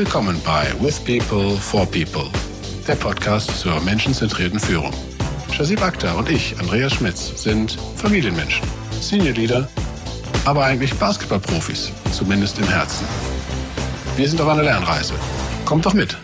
[0.00, 2.30] Willkommen bei With People for People,
[2.88, 4.94] der Podcast zur menschenzentrierten Führung.
[5.52, 8.66] Shazib Akhtar und ich, Andreas Schmitz, sind Familienmenschen,
[8.98, 9.68] Senior Leader,
[10.46, 13.06] aber eigentlich Basketballprofis, zumindest im Herzen.
[14.16, 15.12] Wir sind auf einer Lernreise.
[15.66, 16.16] Kommt doch mit.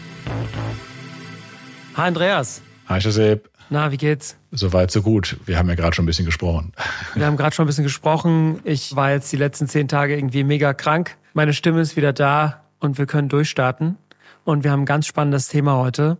[1.98, 2.62] Hi Andreas.
[2.88, 3.50] Hi Shazib.
[3.68, 4.38] Na, wie geht's?
[4.52, 5.36] Soweit, so gut.
[5.44, 6.72] Wir haben ja gerade schon ein bisschen gesprochen.
[7.14, 8.60] Wir haben gerade schon ein bisschen gesprochen.
[8.64, 11.18] Ich war jetzt die letzten zehn Tage irgendwie mega krank.
[11.34, 13.96] Meine Stimme ist wieder da und wir können durchstarten.
[14.44, 16.18] Und wir haben ein ganz spannendes Thema heute,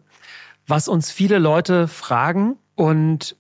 [0.67, 3.37] was uns viele Leute fragen und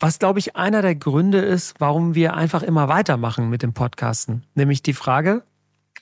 [0.00, 4.44] was, glaube ich, einer der Gründe ist, warum wir einfach immer weitermachen mit dem Podcasten.
[4.54, 5.42] Nämlich die Frage,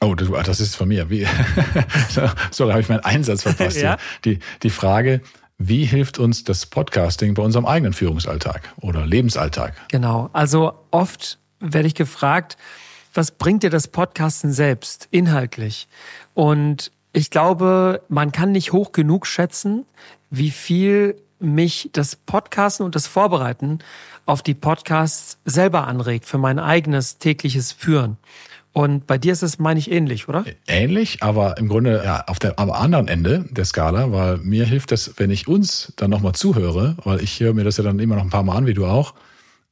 [0.03, 1.11] Oh, das ist von mir.
[1.11, 1.27] Wie?
[2.51, 3.77] so, da habe ich meinen Einsatz verpasst.
[3.83, 3.99] Ja?
[4.25, 5.21] Die, die Frage,
[5.59, 9.75] wie hilft uns das Podcasting bei unserem eigenen Führungsalltag oder Lebensalltag?
[9.89, 10.31] Genau.
[10.33, 12.57] Also oft werde ich gefragt,
[13.15, 15.89] was bringt dir das Podcasten selbst inhaltlich?
[16.35, 19.85] Und ich glaube, man kann nicht hoch genug schätzen,
[20.31, 23.79] wie viel mich das Podcasten und das Vorbereiten
[24.27, 28.19] auf die Podcasts selber anregt für mein eigenes tägliches Führen.
[28.73, 30.45] Und bei dir ist es, meine ich, ähnlich, oder?
[30.69, 34.93] Ähnlich, aber im Grunde ja, auf der, am anderen Ende der Skala, weil mir hilft
[34.93, 38.15] das, wenn ich uns dann nochmal zuhöre, weil ich höre mir das ja dann immer
[38.15, 39.15] noch ein paar Mal an, wie du auch,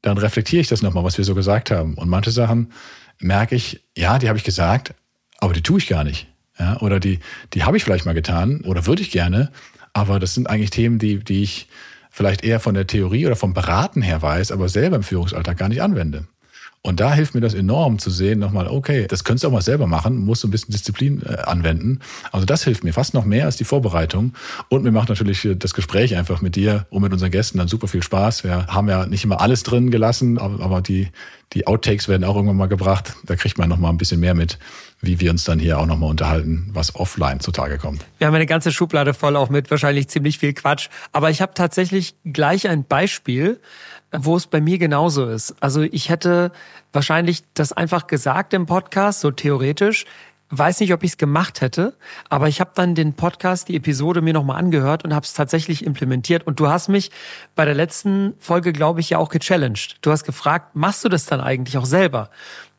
[0.02, 1.94] dann reflektiere ich das nochmal, was wir so gesagt haben.
[1.94, 2.72] Und manche Sachen
[3.20, 4.94] merke ich, ja, die habe ich gesagt,
[5.38, 6.26] aber die tue ich gar nicht.
[6.58, 7.20] Ja, oder die,
[7.54, 9.52] die habe ich vielleicht mal getan oder würde ich gerne,
[9.92, 11.68] aber das sind eigentlich Themen, die, die ich
[12.10, 15.68] vielleicht eher von der Theorie oder vom Beraten her weiß, aber selber im Führungsalltag gar
[15.68, 16.26] nicht anwende.
[16.80, 19.62] Und da hilft mir das enorm zu sehen, nochmal, okay, das könntest du auch mal
[19.62, 21.98] selber machen, musst du ein bisschen Disziplin äh, anwenden.
[22.30, 24.32] Also das hilft mir fast noch mehr als die Vorbereitung.
[24.68, 27.68] Und mir macht natürlich äh, das Gespräch einfach mit dir und mit unseren Gästen dann
[27.68, 28.44] super viel Spaß.
[28.44, 31.08] Wir haben ja nicht immer alles drin gelassen, aber die,
[31.54, 33.14] die Outtakes werden auch irgendwann mal gebracht.
[33.24, 34.58] Da kriegt man nochmal ein bisschen mehr mit,
[35.00, 38.04] wie wir uns dann hier auch nochmal unterhalten, was offline zutage kommt.
[38.18, 40.88] Wir haben eine ganze Schublade voll auch mit wahrscheinlich ziemlich viel Quatsch.
[41.12, 43.60] Aber ich habe tatsächlich gleich ein Beispiel,
[44.12, 45.54] wo es bei mir genauso ist.
[45.60, 46.52] Also ich hätte
[46.92, 50.04] wahrscheinlich das einfach gesagt im Podcast, so theoretisch.
[50.50, 51.94] Weiß nicht, ob ich es gemacht hätte,
[52.30, 55.84] aber ich habe dann den Podcast, die Episode mir nochmal angehört und habe es tatsächlich
[55.84, 56.46] implementiert.
[56.46, 57.10] Und du hast mich
[57.54, 59.98] bei der letzten Folge, glaube ich, ja auch gechallenged.
[60.00, 62.30] Du hast gefragt, machst du das dann eigentlich auch selber?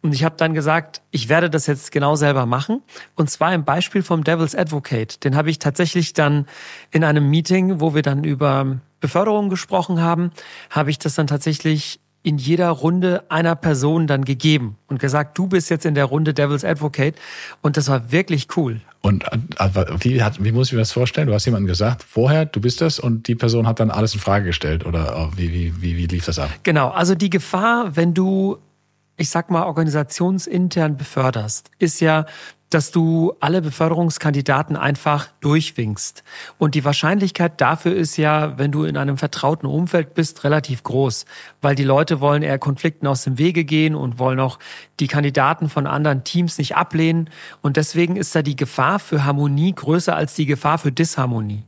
[0.02, 2.82] Und ich habe dann gesagt, ich werde das jetzt genau selber machen.
[3.16, 5.24] Und zwar im Beispiel vom Devil's Advocate.
[5.24, 6.48] Den habe ich tatsächlich dann
[6.90, 10.32] in einem Meeting, wo wir dann über Beförderung gesprochen haben,
[10.70, 15.48] habe ich das dann tatsächlich in jeder Runde einer Person dann gegeben und gesagt, du
[15.48, 17.16] bist jetzt in der Runde Devil's Advocate
[17.62, 18.82] und das war wirklich cool.
[19.02, 19.70] Und äh,
[20.00, 21.28] wie, hat, wie muss ich mir das vorstellen?
[21.28, 24.20] Du hast jemandem gesagt, vorher, du bist das und die Person hat dann alles in
[24.20, 26.50] Frage gestellt oder wie, wie, wie, wie lief das ab?
[26.64, 28.58] Genau, also die Gefahr, wenn du,
[29.16, 32.26] ich sag mal, organisationsintern beförderst, ist ja,
[32.70, 36.24] dass du alle Beförderungskandidaten einfach durchwinkst.
[36.58, 41.26] Und die Wahrscheinlichkeit dafür ist ja, wenn du in einem vertrauten Umfeld bist, relativ groß,
[41.62, 44.60] weil die Leute wollen eher Konflikten aus dem Wege gehen und wollen auch
[45.00, 47.30] die Kandidaten von anderen Teams nicht ablehnen.
[47.62, 51.64] Und deswegen ist da die Gefahr für Harmonie größer als die Gefahr für Disharmonie.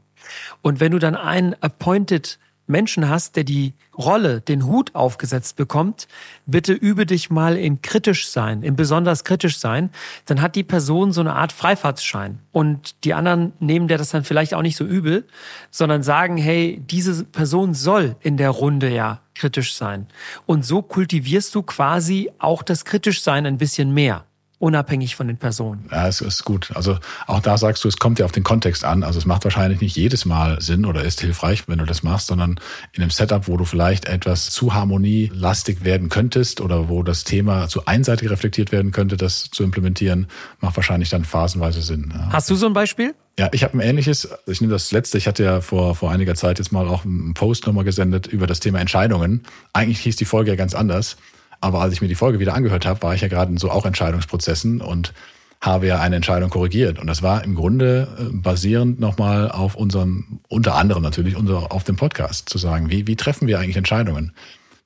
[0.62, 2.38] Und wenn du dann einen Appointed
[2.68, 6.08] Menschen hast, der die Rolle, den Hut aufgesetzt bekommt,
[6.46, 9.90] bitte übe dich mal in kritisch sein, in besonders kritisch sein,
[10.26, 12.40] dann hat die Person so eine Art Freifahrtsschein.
[12.52, 15.28] Und die anderen nehmen der das dann vielleicht auch nicht so übel,
[15.70, 20.08] sondern sagen, hey, diese Person soll in der Runde ja kritisch sein.
[20.46, 24.26] Und so kultivierst du quasi auch das Kritischsein ein bisschen mehr
[24.62, 25.86] unabhängig von den Personen.
[25.92, 26.72] Ja, es ist gut.
[26.76, 29.04] Also auch da sagst du, es kommt ja auf den Kontext an.
[29.04, 32.28] Also es macht wahrscheinlich nicht jedes Mal Sinn oder ist hilfreich, wenn du das machst,
[32.28, 32.60] sondern
[32.94, 37.68] in einem Setup, wo du vielleicht etwas zu harmonielastig werden könntest oder wo das Thema
[37.68, 40.28] zu einseitig reflektiert werden könnte, das zu implementieren,
[40.60, 42.14] macht wahrscheinlich dann phasenweise Sinn.
[42.14, 42.30] Ja.
[42.32, 43.16] Hast du so ein Beispiel?
[43.40, 46.36] Ja, ich habe ein ähnliches, ich nehme das letzte, ich hatte ja vor, vor einiger
[46.36, 49.44] Zeit jetzt mal auch einen Post nochmal gesendet über das Thema Entscheidungen.
[49.74, 51.18] Eigentlich hieß die Folge ja ganz anders.
[51.62, 53.70] Aber als ich mir die Folge wieder angehört habe, war ich ja gerade in so
[53.72, 55.14] auch Entscheidungsprozessen und
[55.62, 57.00] habe ja eine Entscheidung korrigiert.
[57.00, 61.84] Und das war im Grunde äh, basierend nochmal auf unserem, unter anderem natürlich, unser, auf
[61.84, 64.34] dem Podcast, zu sagen, wie, wie treffen wir eigentlich Entscheidungen?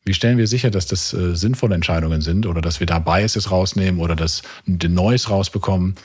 [0.03, 3.51] Wie stellen wir sicher, dass das äh, sinnvolle Entscheidungen sind oder dass wir da Biases
[3.51, 5.95] rausnehmen oder dass den Neues rausbekommen?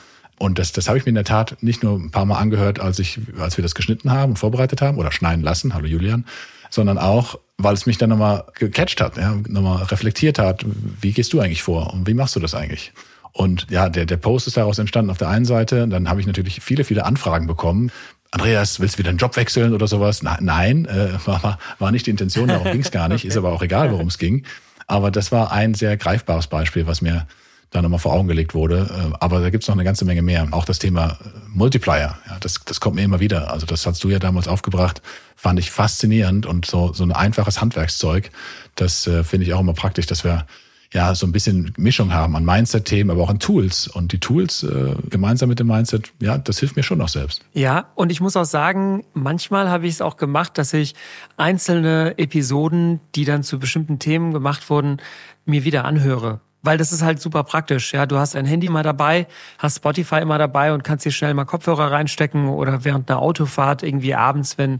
[0.41, 2.79] Und das, das habe ich mir in der Tat nicht nur ein paar Mal angehört,
[2.79, 6.25] als ich, als wir das geschnitten haben und vorbereitet haben oder schneiden lassen, hallo Julian,
[6.71, 10.65] sondern auch, weil es mich dann nochmal gecatcht hat, ja, nochmal reflektiert hat,
[10.99, 12.91] wie gehst du eigentlich vor und wie machst du das eigentlich?
[13.33, 15.87] Und ja, der, der Post ist daraus entstanden auf der einen Seite.
[15.87, 17.91] Dann habe ich natürlich viele, viele Anfragen bekommen.
[18.31, 20.23] Andreas, willst du wieder einen Job wechseln oder sowas?
[20.23, 23.25] Na, nein, äh, war, war nicht die Intention, darum ging es gar nicht.
[23.25, 24.43] Ist aber auch egal, worum es ging.
[24.87, 27.27] Aber das war ein sehr greifbares Beispiel, was mir
[27.71, 28.87] da nochmal vor Augen gelegt wurde.
[28.89, 30.47] Äh, aber da gibt's noch eine ganze Menge mehr.
[30.51, 33.51] Auch das Thema äh, Multiplier, ja, das, das kommt mir immer wieder.
[33.51, 35.01] Also das hast du ja damals aufgebracht,
[35.35, 38.29] fand ich faszinierend und so, so ein einfaches Handwerkszeug.
[38.75, 40.45] Das äh, finde ich auch immer praktisch, dass wir
[40.93, 43.87] ja so ein bisschen Mischung haben an Mindset-Themen, aber auch an Tools.
[43.87, 47.41] Und die Tools äh, gemeinsam mit dem Mindset, ja, das hilft mir schon noch selbst.
[47.53, 50.93] Ja, und ich muss auch sagen, manchmal habe ich es auch gemacht, dass ich
[51.37, 54.97] einzelne Episoden, die dann zu bestimmten Themen gemacht wurden,
[55.45, 57.93] mir wieder anhöre weil das ist halt super praktisch.
[57.93, 59.27] Ja, du hast ein Handy mal dabei,
[59.57, 63.83] hast Spotify immer dabei und kannst dir schnell mal Kopfhörer reinstecken oder während einer Autofahrt
[63.83, 64.79] irgendwie abends, wenn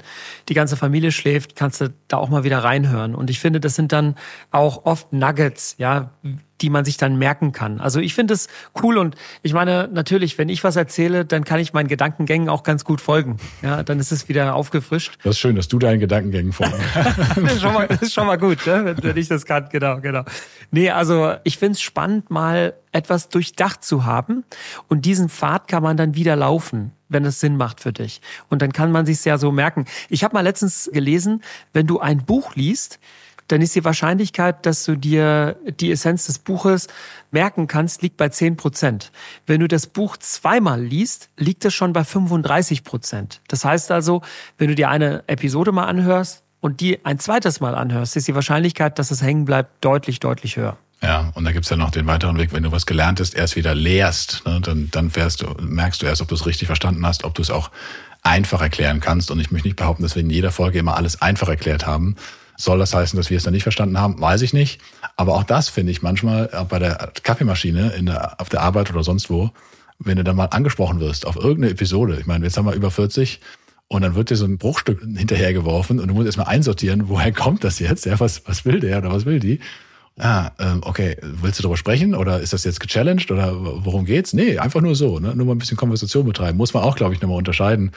[0.50, 3.16] die ganze Familie schläft, kannst du da auch mal wieder reinhören.
[3.16, 4.16] Und ich finde, das sind dann
[4.52, 6.12] auch oft Nuggets, ja,
[6.62, 7.80] die man sich dann merken kann.
[7.80, 8.48] Also ich finde es
[8.82, 12.64] cool und ich meine, natürlich, wenn ich was erzähle, dann kann ich meinen Gedankengängen auch
[12.64, 13.38] ganz gut folgen.
[13.62, 15.18] Ja, dann ist es wieder aufgefrischt.
[15.24, 16.80] Das ist schön, dass du deinen Gedankengängen folgst.
[17.36, 18.96] das, ist schon mal, das ist schon mal gut, ne?
[19.02, 19.68] wenn ich das kann.
[19.72, 20.24] Genau, genau.
[20.72, 24.44] Nee, also ich finde es spannend, mal etwas durchdacht zu haben
[24.88, 28.22] und diesen Pfad kann man dann wieder laufen wenn es Sinn macht für dich.
[28.50, 29.86] Und dann kann man sich ja so merken.
[30.10, 31.44] Ich habe mal letztens gelesen,
[31.74, 33.00] wenn du ein Buch liest,
[33.52, 36.88] dann ist die Wahrscheinlichkeit, dass du dir die Essenz des Buches
[37.32, 39.12] merken kannst, liegt bei 10 Prozent.
[39.46, 43.42] Wenn du das Buch zweimal liest, liegt es schon bei 35 Prozent.
[43.48, 44.22] Das heißt also,
[44.58, 48.36] wenn du dir eine Episode mal anhörst und die ein zweites Mal anhörst, ist die
[48.36, 50.78] Wahrscheinlichkeit, dass es hängen bleibt, deutlich, deutlich höher.
[51.04, 53.56] Ja, und da gibt's ja noch den weiteren Weg, wenn du was gelernt hast, erst
[53.56, 57.06] wieder lehrst, ne, dann, dann fährst du, merkst du erst, ob du es richtig verstanden
[57.06, 57.72] hast, ob du es auch
[58.22, 59.32] einfach erklären kannst.
[59.32, 62.16] Und ich möchte nicht behaupten, dass wir in jeder Folge immer alles einfach erklärt haben,
[62.64, 64.20] soll das heißen, dass wir es dann nicht verstanden haben?
[64.20, 64.82] Weiß ich nicht.
[65.16, 69.04] Aber auch das finde ich manchmal bei der Kaffeemaschine in der, auf der Arbeit oder
[69.04, 69.52] sonst wo,
[70.00, 72.18] wenn du dann mal angesprochen wirst auf irgendeine Episode.
[72.20, 73.40] Ich meine, jetzt haben wir über 40
[73.88, 77.64] und dann wird dir so ein Bruchstück hinterhergeworfen und du musst erstmal einsortieren, woher kommt
[77.64, 78.06] das jetzt?
[78.06, 79.60] Ja, was, was will der oder was will die?
[80.20, 83.54] Ah, ähm, okay, willst du darüber sprechen oder ist das jetzt gechallenged oder
[83.84, 84.34] worum geht's?
[84.34, 85.36] Nee, einfach nur so, ne?
[85.36, 86.58] nur mal ein bisschen Konversation betreiben.
[86.58, 87.92] Muss man auch, glaube ich, nochmal unterscheiden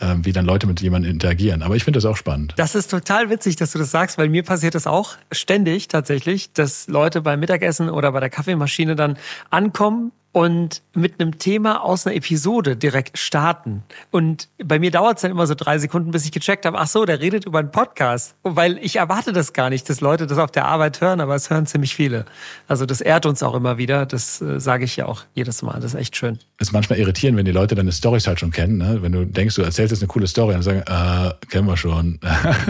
[0.00, 1.62] wie dann Leute mit jemandem interagieren.
[1.62, 2.54] Aber ich finde das auch spannend.
[2.56, 6.52] Das ist total witzig, dass du das sagst, weil mir passiert das auch ständig tatsächlich,
[6.52, 9.18] dass Leute beim Mittagessen oder bei der Kaffeemaschine dann
[9.50, 13.82] ankommen und mit einem Thema aus einer Episode direkt starten.
[14.12, 16.86] Und bei mir dauert es dann immer so drei Sekunden, bis ich gecheckt habe, ach
[16.86, 18.36] so, der redet über einen Podcast.
[18.44, 21.50] Weil ich erwarte das gar nicht, dass Leute das auf der Arbeit hören, aber es
[21.50, 22.24] hören ziemlich viele.
[22.68, 24.06] Also das ehrt uns auch immer wieder.
[24.06, 25.80] Das äh, sage ich ja auch jedes Mal.
[25.80, 26.38] Das ist echt schön.
[26.56, 28.78] Das ist manchmal irritierend, wenn die Leute deine Storys halt schon kennen.
[28.78, 29.02] Ne?
[29.02, 32.20] Wenn du denkst, du erzählst jetzt eine coole Story und sagen, äh, kennen wir schon.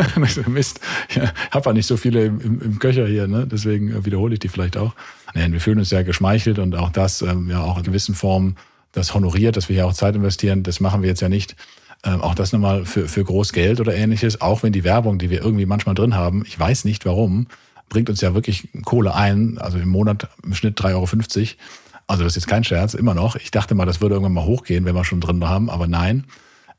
[0.47, 0.81] Mist,
[1.11, 3.47] ich hab ja nicht so viele im, im, im Köcher hier, ne?
[3.47, 4.95] deswegen wiederhole ich die vielleicht auch.
[5.35, 8.57] Nein, wir fühlen uns ja geschmeichelt und auch das ähm, ja auch in gewissen Formen
[8.93, 10.63] das honoriert, dass wir hier auch Zeit investieren.
[10.63, 11.57] Das machen wir jetzt ja nicht.
[12.05, 14.41] Ähm, auch das nochmal für, für groß Geld oder ähnliches.
[14.41, 17.49] Auch wenn die Werbung, die wir irgendwie manchmal drin haben, ich weiß nicht warum,
[17.89, 19.59] bringt uns ja wirklich Kohle ein.
[19.59, 21.47] Also im Monat im Schnitt 3,50 Euro.
[22.07, 23.37] Also das ist jetzt kein Scherz, immer noch.
[23.37, 26.25] Ich dachte mal, das würde irgendwann mal hochgehen, wenn wir schon drin haben, aber nein.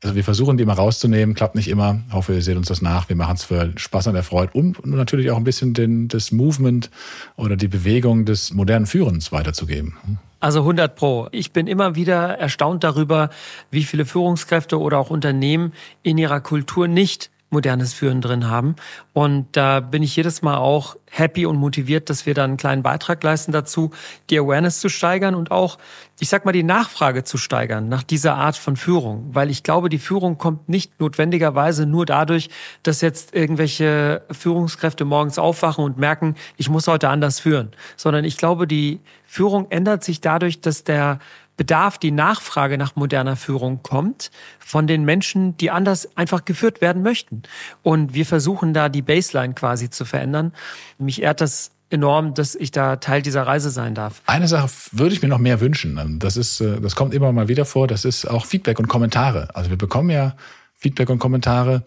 [0.02, 2.00] Also wir versuchen die mal rauszunehmen, klappt nicht immer.
[2.08, 3.10] Ich hoffe, ihr seht uns das nach.
[3.10, 6.32] Wir machen es für Spaß an der Freude und natürlich auch ein bisschen den, das
[6.32, 6.90] Movement
[7.36, 9.98] oder die Bewegung des modernen Führens weiterzugeben.
[10.40, 11.28] Also 100 Pro.
[11.32, 13.28] Ich bin immer wieder erstaunt darüber,
[13.70, 18.76] wie viele Führungskräfte oder auch Unternehmen in ihrer Kultur nicht modernes Führen drin haben.
[19.12, 22.82] Und da bin ich jedes Mal auch happy und motiviert, dass wir da einen kleinen
[22.82, 23.90] Beitrag leisten dazu,
[24.30, 25.78] die Awareness zu steigern und auch,
[26.20, 29.30] ich sag mal, die Nachfrage zu steigern nach dieser Art von Führung.
[29.32, 32.48] Weil ich glaube, die Führung kommt nicht notwendigerweise nur dadurch,
[32.84, 37.72] dass jetzt irgendwelche Führungskräfte morgens aufwachen und merken, ich muss heute anders führen.
[37.96, 41.18] Sondern ich glaube, die Führung ändert sich dadurch, dass der
[41.60, 47.02] Bedarf, die Nachfrage nach moderner Führung kommt von den Menschen, die anders einfach geführt werden
[47.02, 47.42] möchten.
[47.82, 50.54] Und wir versuchen da die Baseline quasi zu verändern.
[50.96, 54.22] Mich ehrt das enorm, dass ich da Teil dieser Reise sein darf.
[54.24, 56.18] Eine Sache würde ich mir noch mehr wünschen.
[56.18, 57.86] Das ist, äh, das kommt immer mal wieder vor.
[57.86, 59.54] Das ist auch Feedback und Kommentare.
[59.54, 60.36] Also wir bekommen ja
[60.76, 61.84] Feedback und Kommentare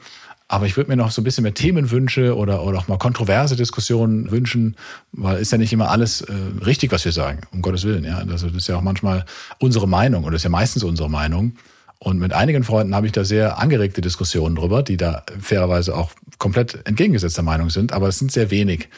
[0.47, 3.55] aber ich würde mir noch so ein bisschen mehr Themenwünsche oder, oder auch mal kontroverse
[3.55, 4.75] Diskussionen wünschen,
[5.11, 6.33] weil ist ja nicht immer alles äh,
[6.65, 8.03] richtig, was wir sagen, um Gottes Willen.
[8.03, 8.17] Ja?
[8.17, 9.25] Also das ist ja auch manchmal
[9.59, 11.53] unsere Meinung oder ist ja meistens unsere Meinung.
[11.99, 16.11] Und mit einigen Freunden habe ich da sehr angeregte Diskussionen drüber, die da fairerweise auch
[16.37, 18.89] komplett entgegengesetzter Meinung sind, aber es sind sehr wenig.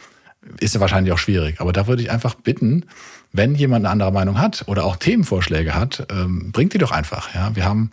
[0.60, 1.62] Ist ja wahrscheinlich auch schwierig.
[1.62, 2.86] Aber da würde ich einfach bitten,
[3.38, 7.34] wenn jemand eine andere Meinung hat oder auch Themenvorschläge hat, ähm, bringt die doch einfach.
[7.34, 7.92] Ja, wir haben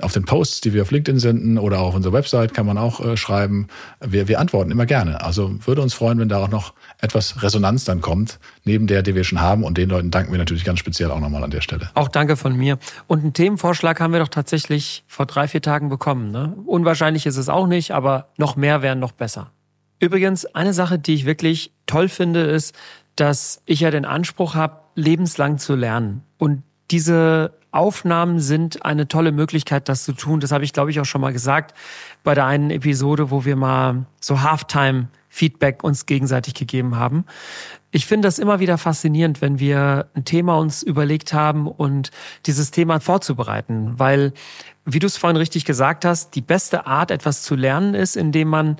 [0.00, 3.00] auf den Posts, die wir auf LinkedIn senden oder auf unserer Website kann man auch
[3.00, 3.68] äh, schreiben.
[4.00, 5.22] Wir, wir antworten immer gerne.
[5.22, 9.14] Also würde uns freuen, wenn da auch noch etwas Resonanz dann kommt, neben der, die
[9.14, 9.64] wir schon haben.
[9.64, 11.90] Und den Leuten danken wir natürlich ganz speziell auch nochmal an der Stelle.
[11.94, 12.78] Auch danke von mir.
[13.06, 16.30] Und einen Themenvorschlag haben wir doch tatsächlich vor drei, vier Tagen bekommen.
[16.30, 16.54] Ne?
[16.66, 19.50] Unwahrscheinlich ist es auch nicht, aber noch mehr wären noch besser.
[19.98, 22.74] Übrigens, eine Sache, die ich wirklich toll finde, ist,
[23.16, 26.22] dass ich ja den Anspruch habe, lebenslang zu lernen.
[26.38, 30.40] Und diese Aufnahmen sind eine tolle Möglichkeit, das zu tun.
[30.40, 31.74] Das habe ich, glaube ich, auch schon mal gesagt
[32.22, 37.24] bei der einen Episode, wo wir mal so Halftime Feedback uns gegenseitig gegeben haben.
[37.90, 42.12] Ich finde das immer wieder faszinierend, wenn wir ein Thema uns überlegt haben und
[42.46, 44.32] dieses Thema vorzubereiten, weil,
[44.84, 48.48] wie du es vorhin richtig gesagt hast, die beste Art, etwas zu lernen, ist, indem
[48.48, 48.76] man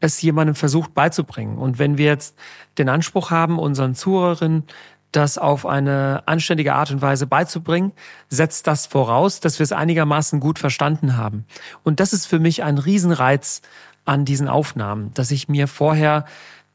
[0.00, 1.58] es jemandem versucht beizubringen.
[1.58, 2.36] Und wenn wir jetzt
[2.78, 4.64] den Anspruch haben, unseren Zuhörerinnen
[5.12, 7.92] das auf eine anständige Art und Weise beizubringen,
[8.28, 11.44] setzt das voraus, dass wir es einigermaßen gut verstanden haben.
[11.82, 13.62] Und das ist für mich ein Riesenreiz
[14.04, 16.24] an diesen Aufnahmen, dass ich mir vorher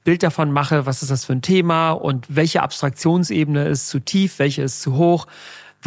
[0.03, 4.39] Bild davon mache, was ist das für ein Thema und welche Abstraktionsebene ist zu tief,
[4.39, 5.27] welche ist zu hoch,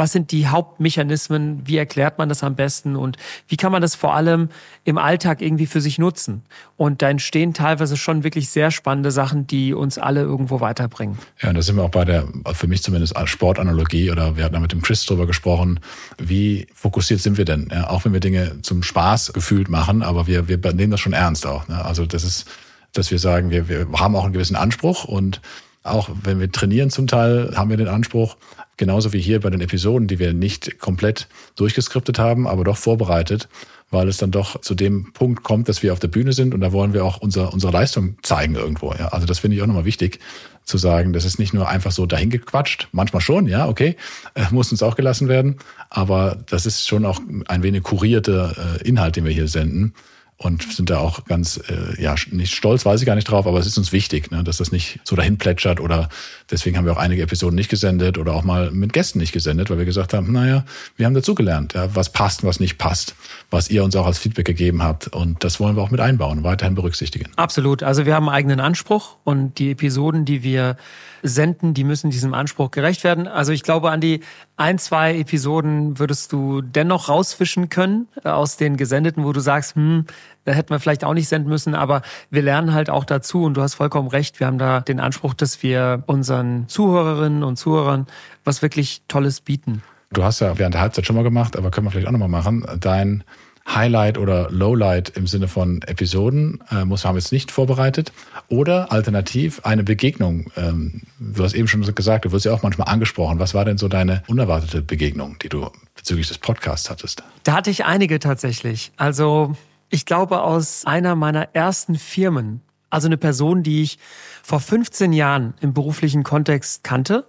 [0.00, 3.94] was sind die Hauptmechanismen, wie erklärt man das am besten und wie kann man das
[3.94, 4.48] vor allem
[4.84, 6.42] im Alltag irgendwie für sich nutzen.
[6.78, 11.18] Und da entstehen teilweise schon wirklich sehr spannende Sachen, die uns alle irgendwo weiterbringen.
[11.42, 14.54] Ja, und da sind wir auch bei der, für mich zumindest Sportanalogie oder wir hatten
[14.54, 15.80] da mit dem Chris drüber gesprochen,
[16.16, 17.68] wie fokussiert sind wir denn?
[17.70, 21.12] Ja, auch wenn wir Dinge zum Spaß gefühlt machen, aber wir, wir nehmen das schon
[21.12, 21.68] ernst auch.
[21.68, 21.84] Ne?
[21.84, 22.46] Also das ist,
[22.94, 25.42] dass wir sagen, wir, wir haben auch einen gewissen Anspruch und
[25.82, 28.36] auch wenn wir trainieren zum Teil, haben wir den Anspruch,
[28.76, 33.48] genauso wie hier bei den Episoden, die wir nicht komplett durchgeskriptet haben, aber doch vorbereitet,
[33.90, 36.60] weil es dann doch zu dem Punkt kommt, dass wir auf der Bühne sind und
[36.60, 38.92] da wollen wir auch unser, unsere Leistung zeigen irgendwo.
[38.92, 39.08] Ja.
[39.08, 40.20] Also das finde ich auch nochmal wichtig
[40.64, 43.96] zu sagen, das ist nicht nur einfach so dahingequatscht, manchmal schon, ja, okay,
[44.34, 45.56] äh, muss uns auch gelassen werden,
[45.88, 49.94] aber das ist schon auch ein wenig kurierter äh, Inhalt, den wir hier senden
[50.42, 53.58] und sind da auch ganz, äh, ja, nicht stolz, weiß ich gar nicht drauf, aber
[53.58, 56.08] es ist uns wichtig, ne, dass das nicht so dahin plätschert oder
[56.50, 59.68] deswegen haben wir auch einige Episoden nicht gesendet oder auch mal mit Gästen nicht gesendet,
[59.68, 60.64] weil wir gesagt haben, naja,
[60.96, 63.14] wir haben dazugelernt, ja, was passt, was nicht passt,
[63.50, 66.42] was ihr uns auch als Feedback gegeben habt und das wollen wir auch mit einbauen,
[66.42, 67.28] weiterhin berücksichtigen.
[67.36, 70.78] Absolut, also wir haben einen eigenen Anspruch und die Episoden, die wir
[71.22, 73.28] senden, die müssen diesem Anspruch gerecht werden.
[73.28, 74.20] Also ich glaube, an die
[74.60, 79.74] ein, zwei Episoden würdest du dennoch rausfischen können äh, aus den gesendeten, wo du sagst,
[79.74, 80.04] hm,
[80.44, 83.54] da hätten wir vielleicht auch nicht senden müssen, aber wir lernen halt auch dazu und
[83.54, 84.38] du hast vollkommen recht.
[84.38, 88.06] Wir haben da den Anspruch, dass wir unseren Zuhörerinnen und Zuhörern
[88.44, 89.82] was wirklich Tolles bieten.
[90.12, 92.28] Du hast ja während der Halbzeit schon mal gemacht, aber können wir vielleicht auch nochmal
[92.28, 92.66] machen.
[92.80, 93.24] Dein
[93.68, 98.12] Highlight oder Lowlight im Sinne von Episoden, äh, muss haben jetzt nicht vorbereitet.
[98.48, 100.50] Oder alternativ eine Begegnung.
[100.56, 103.38] Ähm, du hast eben schon gesagt, du wirst ja auch manchmal angesprochen.
[103.38, 107.22] Was war denn so deine unerwartete Begegnung, die du bezüglich des Podcasts hattest?
[107.44, 108.92] Da hatte ich einige tatsächlich.
[108.96, 109.54] Also
[109.88, 113.98] ich glaube aus einer meiner ersten Firmen, also eine Person, die ich
[114.42, 117.26] vor 15 Jahren im beruflichen Kontext kannte,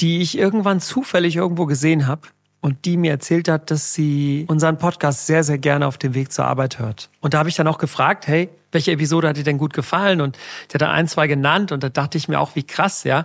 [0.00, 2.28] die ich irgendwann zufällig irgendwo gesehen habe
[2.66, 6.32] und die mir erzählt hat, dass sie unseren Podcast sehr, sehr gerne auf dem Weg
[6.32, 7.10] zur Arbeit hört.
[7.20, 10.20] Und da habe ich dann auch gefragt, hey, welche Episode hat dir denn gut gefallen?
[10.20, 10.36] Und
[10.68, 13.24] der hat dann ein, zwei genannt und da dachte ich mir auch, wie krass, ja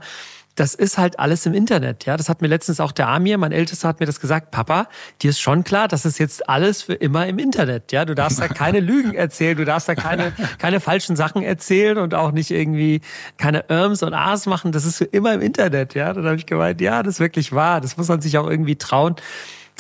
[0.62, 2.06] das ist halt alles im Internet.
[2.06, 4.52] Ja, das hat mir letztens auch der Amir, mein Ältester, hat mir das gesagt.
[4.52, 4.88] Papa,
[5.24, 7.92] dir ist schon klar, das ist jetzt alles für immer im Internet.
[7.92, 11.98] Ja, du darfst da keine Lügen erzählen, du darfst da keine keine falschen Sachen erzählen
[11.98, 13.02] und auch nicht irgendwie
[13.38, 14.72] keine Irms und A's machen.
[14.72, 15.96] Das ist für immer im Internet.
[15.96, 17.82] Ja, dann habe ich gemeint, ja, das ist wirklich wahr.
[17.82, 19.16] Das muss man sich auch irgendwie trauen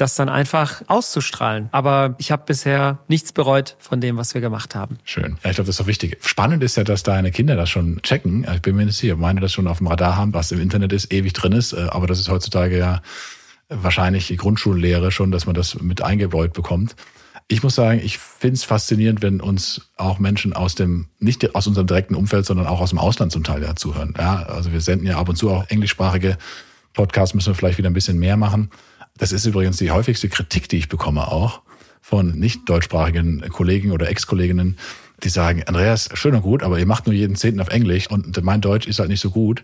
[0.02, 1.70] das dann einfach auszustrahlen.
[1.72, 4.98] Aber ich habe bisher nichts bereut von dem, was wir gemacht haben.
[5.04, 5.38] Schön.
[5.44, 6.18] Ja, ich glaube, das ist auch wichtig.
[6.22, 8.46] Spannend ist ja, dass deine Kinder das schon checken.
[8.54, 10.92] Ich bin mir nicht sicher, meine das schon auf dem Radar haben, was im Internet
[10.92, 11.74] ist, ewig drin ist.
[11.74, 13.02] Äh, aber das ist heutzutage ja
[13.70, 16.96] wahrscheinlich die Grundschullehre schon, dass man das mit eingebläut bekommt.
[17.48, 21.68] Ich muss sagen, ich finde es faszinierend, wenn uns auch Menschen aus dem, nicht aus
[21.68, 24.14] unserem direkten Umfeld, sondern auch aus dem Ausland zum Teil ja zuhören.
[24.18, 26.38] Ja, also wir senden ja ab und zu auch englischsprachige
[26.94, 28.70] Podcasts, müssen wir vielleicht wieder ein bisschen mehr machen.
[29.18, 31.62] Das ist übrigens die häufigste Kritik, die ich bekomme auch
[32.02, 34.78] von nicht deutschsprachigen Kollegen oder Ex-Kolleginnen,
[35.24, 38.42] die sagen, Andreas, schön und gut, aber ihr macht nur jeden Zehnten auf Englisch und
[38.44, 39.64] mein Deutsch ist halt nicht so gut.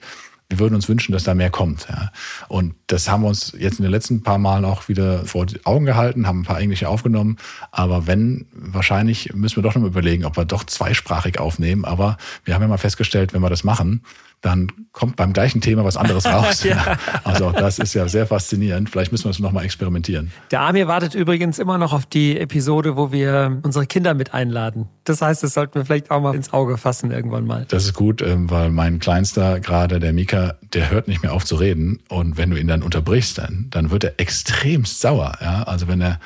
[0.49, 1.87] Wir würden uns wünschen, dass da mehr kommt.
[1.89, 2.11] Ja.
[2.47, 5.65] Und das haben wir uns jetzt in den letzten paar Malen auch wieder vor die
[5.65, 7.35] Augen gehalten, haben ein paar Englische aufgenommen.
[7.71, 11.83] Aber wenn, wahrscheinlich müssen wir doch noch mal überlegen, ob wir doch zweisprachig aufnehmen.
[11.83, 14.03] Aber wir haben ja mal festgestellt, wenn wir das machen,
[14.41, 16.63] dann kommt beim gleichen Thema was anderes raus.
[16.63, 16.97] ja.
[17.23, 18.89] Also das ist ja sehr faszinierend.
[18.89, 20.31] Vielleicht müssen wir es nochmal experimentieren.
[20.51, 24.87] Der Amir wartet übrigens immer noch auf die Episode, wo wir unsere Kinder mit einladen.
[25.03, 27.65] Das heißt, das sollten wir vielleicht auch mal ins Auge fassen irgendwann mal.
[27.69, 31.45] Das ist gut, ähm, weil mein Kleinster gerade, der Mika, der hört nicht mehr auf
[31.45, 31.99] zu reden.
[32.09, 35.37] Und wenn du ihn dann unterbrichst, dann, dann wird er extremst sauer.
[35.41, 35.63] Ja?
[35.63, 36.19] Also wenn er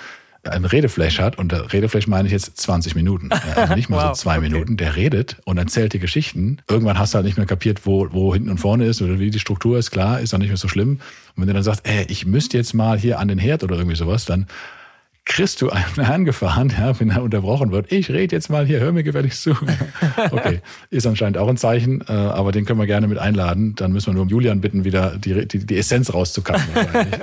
[0.43, 4.15] ein Redeflash hat, und der Redeflash meine ich jetzt 20 Minuten, also nicht mal wow,
[4.15, 4.49] so zwei okay.
[4.49, 6.57] Minuten, der redet und erzählt die Geschichten.
[6.67, 9.29] Irgendwann hast du halt nicht mehr kapiert, wo, wo hinten und vorne ist oder wie
[9.29, 10.99] die Struktur ist, klar, ist auch nicht mehr so schlimm.
[11.35, 13.75] Und wenn du dann sagst, ey, ich müsste jetzt mal hier an den Herd oder
[13.75, 14.47] irgendwie sowas, dann
[15.31, 17.91] kriegst du einen angefahren, ja, wenn er unterbrochen wird.
[17.91, 19.55] Ich rede jetzt mal hier, hör mir gefälligst zu.
[20.31, 23.75] Okay, ist anscheinend auch ein Zeichen, äh, aber den können wir gerne mit einladen.
[23.75, 26.63] Dann müssen wir nur um Julian bitten, wieder die, die, die Essenz rauszukappen.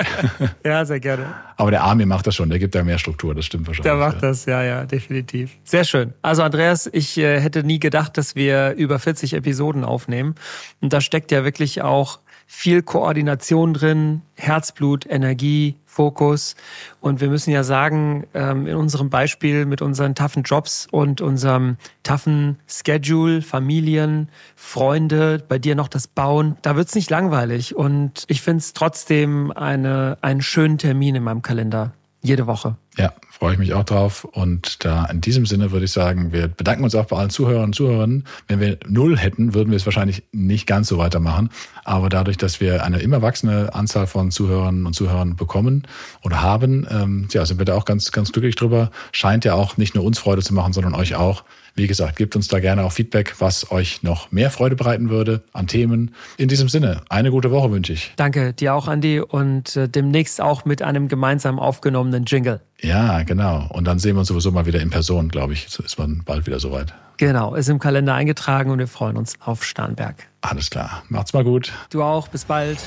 [0.65, 1.27] ja, sehr gerne.
[1.57, 3.85] Aber der Armin macht das schon, der gibt da mehr Struktur, das stimmt wahrscheinlich.
[3.85, 4.29] Der macht ja.
[4.29, 5.57] das, ja, ja, definitiv.
[5.65, 6.13] Sehr schön.
[6.23, 10.35] Also Andreas, ich äh, hätte nie gedacht, dass wir über 40 Episoden aufnehmen.
[10.81, 16.57] Und da steckt ja wirklich auch viel Koordination drin, Herzblut, Energie, Fokus.
[17.01, 21.77] Und wir müssen ja sagen, ähm, in unserem Beispiel mit unseren toughen Jobs und unserem
[22.03, 27.77] toughen Schedule, Familien, Freunde, bei dir noch das Bauen, da wird's nicht langweilig.
[27.77, 31.93] Und ich finde es trotzdem eine, einen schönen Termin in meinem Kalender.
[32.21, 32.77] Jede Woche.
[32.97, 34.25] Ja, freue ich mich auch drauf.
[34.25, 37.67] Und da in diesem Sinne würde ich sagen, wir bedanken uns auch bei allen Zuhörern
[37.67, 38.25] und Zuhörern.
[38.49, 41.51] Wenn wir null hätten, würden wir es wahrscheinlich nicht ganz so weitermachen.
[41.85, 45.85] Aber dadurch, dass wir eine immer wachsende Anzahl von Zuhörern und Zuhörern bekommen
[46.25, 48.91] oder haben, ähm, ja, sind wir da auch ganz, ganz glücklich drüber.
[49.13, 51.45] Scheint ja auch nicht nur uns Freude zu machen, sondern euch auch.
[51.79, 55.45] Wie gesagt, gebt uns da gerne auch Feedback, was euch noch mehr Freude bereiten würde
[55.53, 56.13] an Themen.
[56.37, 58.13] In diesem Sinne, eine gute Woche wünsche ich.
[58.17, 62.61] Danke dir auch, Andi, und äh, demnächst auch mit einem gemeinsam aufgenommenen Jingle.
[62.81, 63.69] Ja, genau.
[63.73, 65.67] Und dann sehen wir uns sowieso mal wieder in Person, glaube ich.
[65.69, 66.93] So ist man bald wieder soweit.
[67.17, 70.27] Genau, ist im Kalender eingetragen und wir freuen uns auf Starnberg.
[70.41, 71.05] Alles klar.
[71.09, 71.73] Macht's mal gut.
[71.91, 72.27] Du auch.
[72.27, 72.79] Bis bald.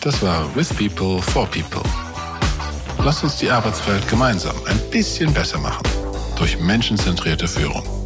[0.00, 1.82] Das war With People for People.
[3.04, 5.82] Lass uns die Arbeitswelt gemeinsam ein bisschen besser machen.
[6.36, 8.03] Durch menschenzentrierte Führung.